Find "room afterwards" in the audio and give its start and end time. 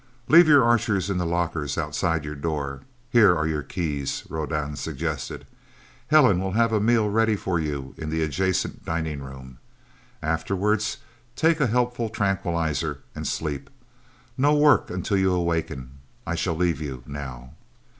9.21-10.97